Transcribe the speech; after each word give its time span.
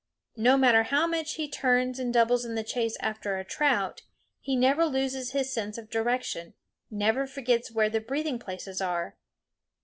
No 0.37 0.57
matter 0.57 0.81
how 0.81 1.05
much 1.05 1.35
he 1.35 1.47
turns 1.47 1.99
and 1.99 2.11
doubles 2.11 2.43
in 2.43 2.55
the 2.55 2.63
chase 2.63 2.97
after 3.01 3.37
a 3.37 3.43
trout, 3.45 4.01
he 4.39 4.55
never 4.55 4.85
loses 4.87 5.31
his 5.33 5.53
sense 5.53 5.77
of 5.77 5.91
direction, 5.91 6.55
never 6.89 7.27
forgets 7.27 7.71
where 7.71 7.87
the 7.87 8.01
breathing 8.01 8.39
places 8.39 8.81
are. 8.81 9.15